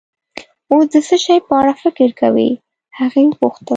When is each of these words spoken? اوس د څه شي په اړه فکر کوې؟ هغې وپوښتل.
اوس 0.71 0.85
د 0.93 0.95
څه 1.07 1.15
شي 1.23 1.35
په 1.47 1.53
اړه 1.61 1.73
فکر 1.83 2.09
کوې؟ 2.19 2.49
هغې 2.97 3.23
وپوښتل. 3.27 3.69